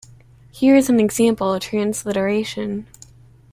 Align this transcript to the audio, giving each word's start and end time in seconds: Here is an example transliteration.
Here 0.51 0.75
is 0.75 0.89
an 0.89 0.99
example 0.99 1.59
transliteration. 1.59 2.87